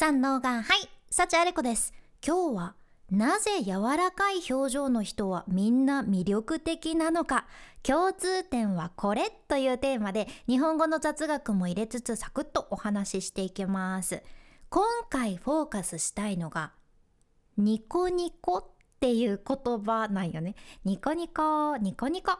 [0.00, 1.92] 三能がはい幸あれ子です。
[2.26, 2.74] 今日は
[3.10, 7.46] なぜ柔らかい表情の人はみんな魅力的なのか。
[7.82, 14.22] 共通点はこれというテーマで日本語の雑学も入れつつサクッとお話ししていきます。
[14.70, 16.72] 今回フォーカスしたいのが
[17.58, 18.64] ニコニコっ
[19.00, 20.54] ていう言葉なんよね。
[20.82, 22.38] ニコニコニコニコ。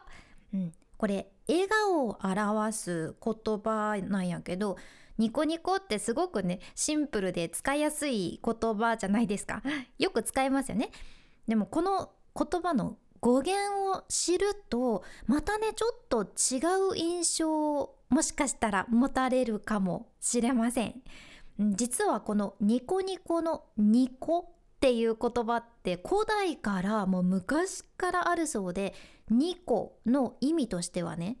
[0.51, 0.73] うん。
[0.97, 4.77] これ笑顔を表す言葉なんやけど
[5.17, 9.61] ニコニコってすごくねシンプルで使いやすい言葉じゃないですか。
[9.99, 10.91] よく使いますよね。
[11.47, 16.57] でもこの言葉の語源を知るとまたねちょっと違
[16.91, 21.01] う印象をもしかしたら持たれるかもしれません。
[21.59, 28.95] 実はこのニコニコのニコっていう言葉って古代からもう昔からあるそうで
[29.29, 31.37] ニコの意味としてはね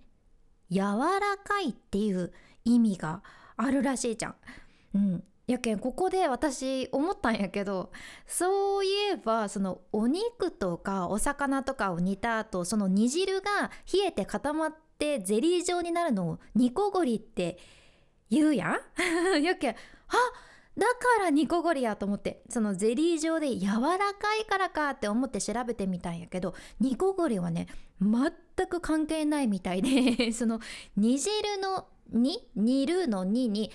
[0.69, 2.31] 柔らかいっていう
[2.65, 3.23] 意味が
[3.61, 4.35] あるらしいじゃん。
[4.95, 7.91] うん、やけんここで私思ったんやけど
[8.27, 17.57] そういえばそのお肉とかお魚とかを煮た後その煮汁が冷えて固まってゼリー状になるのを煮こごりって
[18.29, 18.79] 言うや
[19.37, 19.41] ん？
[19.43, 19.75] やけんあ
[20.77, 27.67] だから煮こごりやと思ってそのゼリー状で柔らかいからかって思って調べてみたんやけど煮こごりはね
[28.01, 30.59] 全く関係ないみたいで その
[30.95, 33.71] 煮汁のに煮るのにに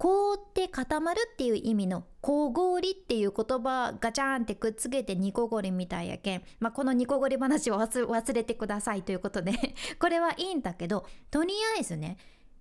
[0.00, 9.52] 凍って固まるっていう意味の凍氷っていう言葉ガチャンってくっつけて煮こごりみたいやけん、まあ、この煮こごり話を忘れてくださいということで
[10.00, 12.16] これはいいんだけどとりあえずね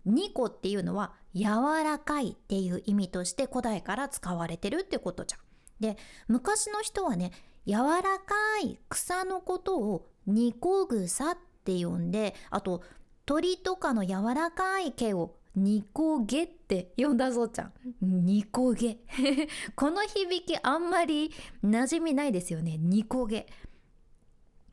[0.06, 1.44] ニコっていうのは柔
[1.82, 5.42] らかいっていう意味として古代から使われてるってことじゃん。
[5.80, 7.32] で昔の人はね
[7.66, 12.84] 柔らかい草のことをニコ草って呼んであと
[13.30, 17.74] 鳥とかの柔らかい毛をニコゲって呼んだぞちゃん。
[18.02, 19.02] ニコゲ。
[19.78, 21.32] この響きあんまり
[21.64, 22.80] 馴染みないですよね。
[22.80, 23.46] ニコゲ。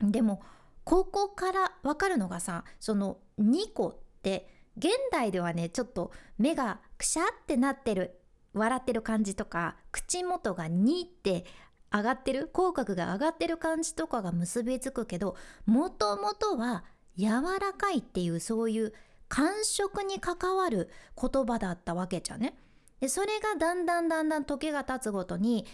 [0.01, 0.41] でも、
[0.83, 8.19] ここからわかるのがさ、そのニコって現代ではね、ちょっと目がくしゃってなってる、
[8.55, 11.45] 笑ってる感じとか、口元がニって
[11.93, 15.35] 上がってる、口角が上がってる感じとかが結びつくけど、
[15.67, 16.83] もともとは
[17.17, 18.93] 柔らかいっていうそういう
[19.27, 20.89] 感触に関わる
[21.19, 22.55] 言葉だったわけじゃね。
[22.99, 25.65] でそれがだんだんだんだん時が経つごとに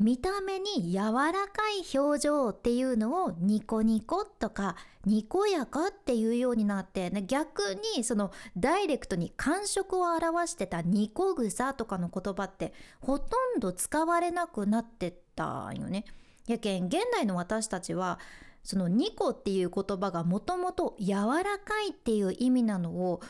[0.00, 16.04] 見た目に柔らかい表情っていうのをニコニコとかにこやかっていうようになって、逆にそのダイレクトに感触を表してたニコ草とかの言葉ってほとんど使われなくなってったんよね。
[16.48, 18.18] やけん現代の私たちは
[18.64, 21.12] そのニコっていう言葉がもともと柔
[21.44, 23.20] らかいっていう意味なのを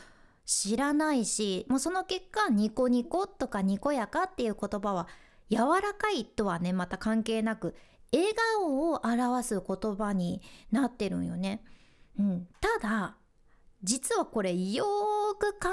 [0.45, 5.07] 知らないしもうその結果ニコニコとかにこやかっていう言葉は
[5.49, 7.75] 柔らかいとはねまた関係なく
[8.13, 10.41] 笑顔を表す言葉に
[10.71, 11.61] なってるんよね。
[12.17, 13.17] うん、ただ
[13.83, 15.69] 実はこれよーく考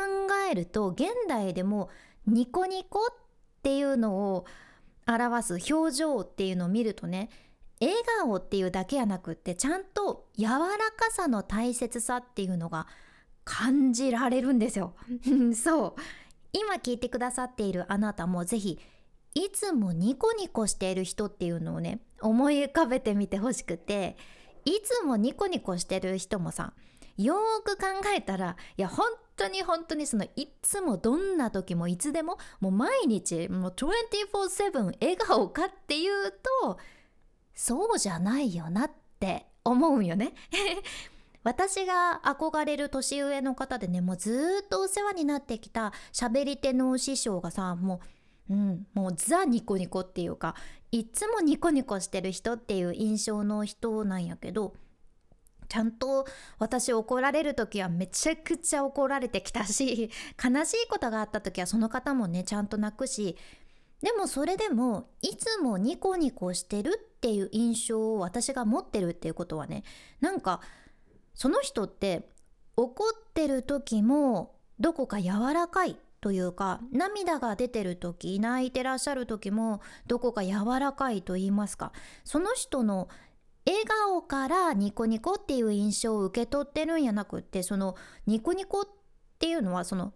[0.51, 1.89] えると現代でも
[2.27, 3.17] ニコニコっ
[3.63, 4.45] ていうのを
[5.07, 7.31] 表す表情っていうのを見るとね
[7.83, 10.59] 笑顔っていうだけやなくってちゃんと柔ら
[10.97, 12.87] かさの大切さっていうのが
[13.45, 14.95] 感じられるんですよ。
[15.55, 15.95] そう。
[16.53, 18.79] 今聞いてくださっているあなたもぜひ
[19.35, 24.17] いつもニコニコしている人っていうのをね思い浮かべてみてほしくて
[24.67, 26.75] いつもニコニコしてる人もさ
[27.17, 29.07] よーく考えたらいや本
[29.37, 36.33] 当に本当にそのいつもどんな時もいつでももう毎日もう24/7笑顔かっていう
[36.63, 36.79] と
[37.55, 38.91] そうじゃないよなっ
[39.21, 40.35] て思うよね。
[41.45, 48.01] 私が憧れる年上の方でねもうずっとお世話になってきた喋り手の師匠がさも
[48.49, 50.55] う、うん、もうザニコニコっていうか
[50.93, 54.75] いつもニコニコしてる人っていう印象の人なんやけど
[55.69, 56.27] ちゃんと
[56.59, 60.11] 私怒られる時はめちゃくちゃ怒られてきたし
[60.43, 63.37] 悲しいことがあった時はその方もねちゃんと泣くし
[64.03, 69.85] でもそれでもいつもニコニコしてるっていう印象を私が持ってるっていうことはね
[70.21, 70.61] なんか
[71.35, 72.29] その人って
[72.77, 81.93] 怒ってる時もどこか柔らかいというか涙が出てる時泣いてらっしゃる時もどこか柔らかいと言いますか。
[82.25, 83.09] その人の
[83.67, 87.97] 笑顔からニコニコっていう印象を受け取ってるんやなくってその
[88.27, 88.89] ニコニコっ
[89.39, 90.13] ていうのはその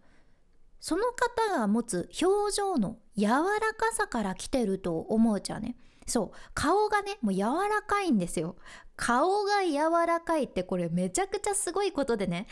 [0.80, 3.40] その方が持つ表情の柔ら
[3.74, 5.76] かさから来てると思うじゃね。
[6.06, 6.38] そう。
[6.54, 8.56] 顔がねもう柔らかいんですよ。
[8.96, 12.46] 顔が柔らかいってこれめちゃくちゃすごいことでね。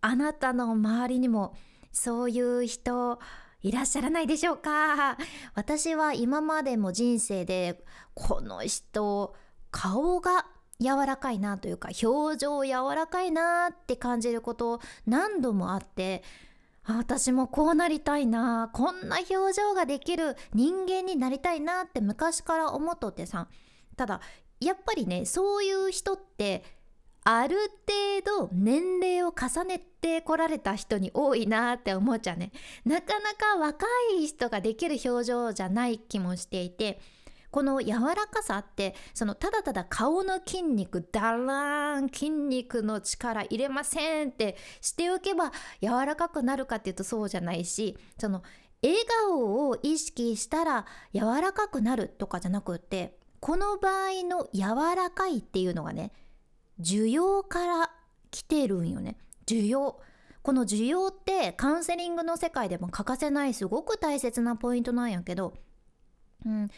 [0.00, 1.54] あなたの周りにも
[1.92, 3.18] そういう人
[3.62, 5.18] いらっしゃらないでしょうか。
[5.54, 7.84] 私は今までも人生で
[8.14, 9.34] この人
[9.70, 10.46] 顔が
[10.80, 16.22] 柔らかいなというか表情柔らかいなって感じること何度もあって
[16.86, 23.48] 私もこうなりたいなこんな表情ができる人間になりたいなって昔から思っとってさ。
[23.96, 24.20] ただ
[24.60, 26.64] やっぱりねそういう人って
[27.22, 27.56] ある
[28.24, 32.50] 程度年齢を重ねてこられた人に多いなって思っちゃうね。
[32.84, 33.86] なかなか若
[34.18, 37.00] い人ができる表情じゃない気もしていて。
[37.50, 45.52] この柔らかさってそのただただ顔の筋肉だらーん筋肉の力入れませんってしておけば
[45.82, 48.42] 柔らかくなるかっていうとそうじゃないしその
[48.82, 56.12] 笑顔を意識したら柔らかくなるとかじゃなくってこの場合の柔らかいっていうのがね
[56.80, 57.90] 需要から
[58.30, 59.16] 来てるんよね。
[59.46, 60.00] 需要。
[60.42, 65.52] この需要ってカウンセリングの世界でも欠かせないすごく大切なポイントなんやけど、
[66.46, 66.68] うん、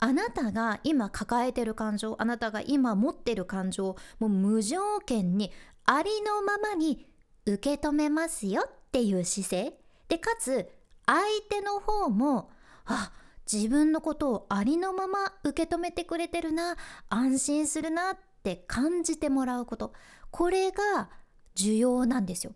[0.00, 5.52] あなたが今抱えてる感情あなたが今持ってる感情もう無条件に
[5.84, 7.06] ありのままに
[7.46, 9.74] 受け止めますよっていう姿勢。
[10.08, 10.68] でかつ
[11.06, 11.18] 相
[11.48, 12.50] 手の方も
[12.86, 13.12] あ
[13.50, 16.76] 自分のことをありのまま受け止めてくれてるな
[17.08, 19.92] 安心するなって感じてもらうこと。
[20.30, 21.10] これが
[21.54, 22.52] 重要なんですよ。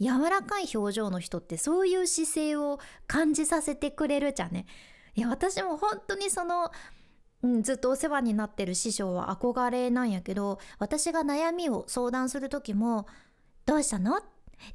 [0.00, 4.66] 柔らかい表情の人ってそういう姿勢を感じさせてくれるじゃんね。
[5.18, 6.70] いや私も本当にその、
[7.42, 13.08] うん、ずっとお世話になってる師匠は憧れなんやけど私が悩みを相談する時も
[13.66, 14.20] 「どうしたの?」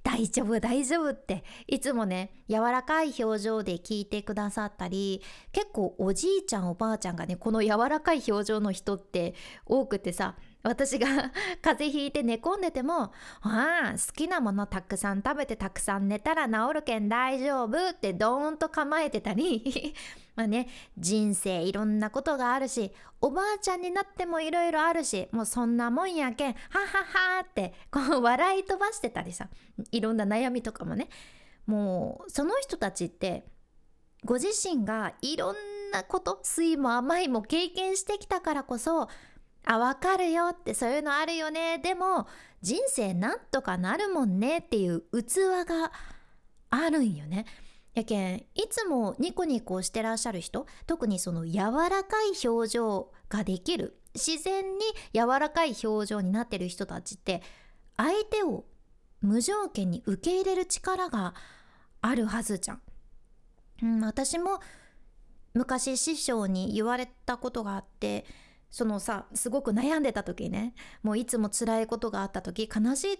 [0.04, 5.22] 大丈夫大丈夫っていつもね柔らかい表情で聞いてくださったり
[5.54, 9.36] 結構おじいちゃんおばあちゃんがねこの柔らかい表情の人って
[9.66, 11.08] 多くてさ私が
[11.62, 13.14] 風邪ひいて寝込んでても
[13.44, 19.94] 「ああ好きなものたくさん食べてたくさん寝たら治るけん大丈夫」ってドーンと構えてたり
[20.36, 22.92] まあね人生いろんなことがあるし
[23.22, 29.50] おばあちゃんになってもいろいろあるしもうそんなもんやけんはははってこう 笑い飛ばしてたりさ
[29.92, 31.10] いろんな悩みとかもね
[31.66, 33.46] もうその人たちって
[34.26, 35.56] ご自身がいろん
[35.92, 39.08] なこと酸いも甘いも経験してきたからこそ
[39.66, 42.28] あ分かるよってそういうのあるよねでも
[42.62, 45.92] 人生なんとかなるもんねっていう器が
[46.70, 47.46] あるんよね。
[47.94, 51.58] やけんいつもニコニコしてらっしゃる人特にその柔
[51.90, 57.42] らかい表情ができる自然に柔らかい表情になってる人たちって
[57.98, 58.66] 相手を
[59.22, 61.34] 無条件に受け入れる力が
[62.02, 62.82] あるはずじゃん。
[63.82, 64.60] うん、私も
[65.54, 68.26] 昔師匠に言われたことがあって
[68.70, 70.74] そのさすごく悩んでた時ね
[71.04, 73.20] もういつも辛いことがあった時悲しい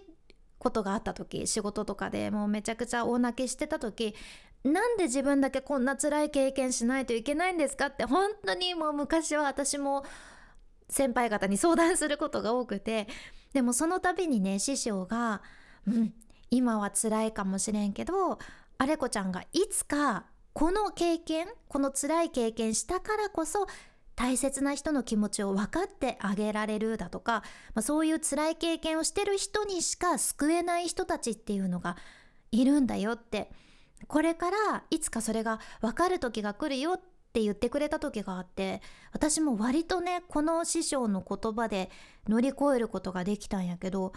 [0.58, 4.14] ことがあった時仕事とかでもうめちゃくちゃ大泣きしてた時
[4.64, 10.04] なんで自分だけこんな辛い経験しないといけないんですかって本当にもう昔は私も
[10.88, 13.06] 先輩方に相談することが多くて
[13.52, 15.42] でもその度にね師匠が
[15.86, 16.14] 「うん
[16.50, 18.38] 今は辛いかもしれんけど
[18.78, 23.66] あれこちゃんがいつかこの経験この辛い経験したからこそ
[24.14, 27.42] 大切な人の気持ちを分かってあげられるだとか、
[27.74, 31.96] まあ、そういう辛い経験をしてる人にしか救えない人たちっていうのが
[32.52, 33.50] いるんだよって
[34.06, 37.00] これからいつかそれが分かる時が来るよっ
[37.32, 38.80] て言ってくれた時があって
[39.12, 41.90] 私も割とねこの師匠の言葉で
[42.28, 44.12] 乗り越えることができたんやけど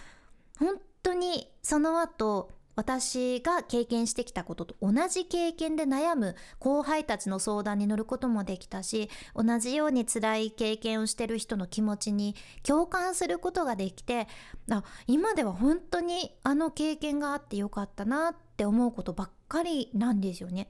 [0.60, 14.28] 本当にその後私が経験してきたことと同じ経験で悩む後輩たちの相談に乗ることもできたし同じように辛い経験をしてる人の気持ちに共感することができて
[14.70, 20.70] あ今では本当にあの経験があってよかったなって思うことばっかりなんですよね。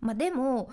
[0.00, 0.70] まあ、でも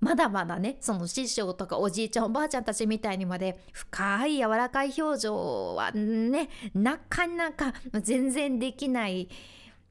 [0.00, 9.28] まだまだねその師匠とかおじいちゃんおばあちゃんたちみたいにまで深い柔らかい表情はねなかなか全然できない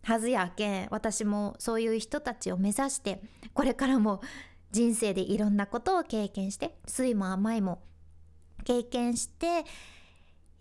[0.06, 3.22] はずやけん私もそういう人たちを目指して
[3.54, 4.22] これからも
[4.72, 7.82] 人生でいろんなことを経験して酸いも甘いも
[8.66, 9.66] 経験して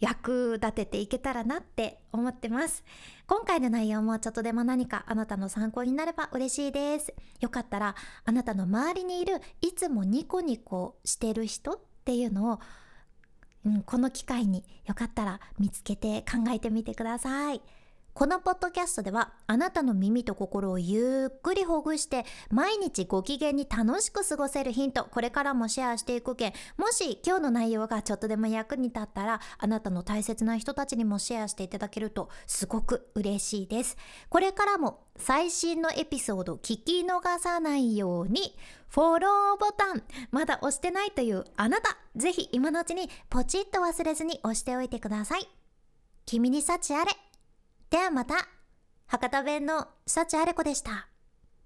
[0.01, 2.85] 役立てていけたらなって思ってます。
[3.27, 7.15] 今回の内容もちょっとでも何かあなたの参考になれば嬉しいです。
[7.41, 12.61] よかったらあなたの周りにいるいつもニコニコしてる人っていうのを、
[13.65, 17.63] うん、この機会によかったら見つけて考えてみてください。
[18.15, 26.51] このポッドキャストではあなたの耳と心をゆっくりほぐして毎日ご機嫌に楽しく過ごせるヒントこれからもシェアしていくけ。
[26.51, 33.97] んもし今日の内容がちょっとでも役に立ったらあなたの大切な人たちにもシェアしていただけるとすごく嬉しいです。
[34.29, 38.57] これからも最新のエピソード聞き逃さないように
[38.91, 40.05] フォローボタン。
[40.31, 41.97] まだ押してないというあなた。
[42.15, 45.49] ぜひ今のうちにポチッと忘れずに押しておいてください。
[46.27, 47.24] 君に幸あれ。
[47.95, 48.35] ではまた。
[49.07, 51.07] 博多弁の幸あれ子でした。